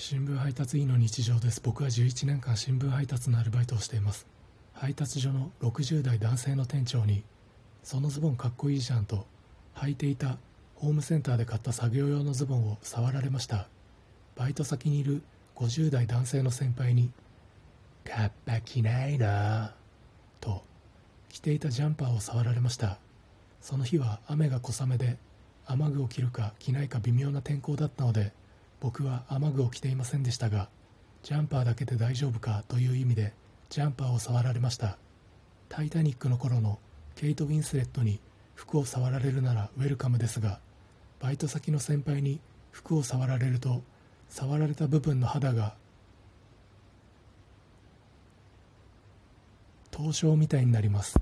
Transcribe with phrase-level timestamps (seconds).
[0.00, 1.60] 新聞配達員の日常です。
[1.60, 4.28] 僕は11年間新聞配達のアルバイトをしています。
[4.72, 7.24] 配達所の60代男性の店長に
[7.82, 9.26] そのズボンかっこいいじゃんと
[9.74, 10.38] 履いていた
[10.76, 13.66] ホームセンターで買った作業用のズボンを触られました。
[14.36, 15.20] バイト先にいる
[15.56, 17.10] 50代男性の先輩に
[18.06, 19.74] 「かっぱ着ないな」
[20.40, 20.62] と
[21.28, 23.00] 着ていたジャンパーを触られました。
[23.60, 25.18] その日は雨が小雨で
[25.66, 28.32] 雨具を着るか着ないか微妙な天候だったので
[28.80, 30.68] 僕は雨具を着ていませんでしたが
[31.22, 33.32] ジャンパーだけで大丈夫かという意味で
[33.68, 34.96] ジャンパーを触られました。
[35.68, 36.78] タイタニックの頃の
[37.14, 38.20] ケイト・ウィンスレットに
[38.54, 40.60] 服を触られるならウェルカムですが
[41.20, 43.82] バイト先の先輩に服を触られると
[44.28, 45.74] 触られた部分の肌が
[49.90, 51.18] 凍傷みたいになります。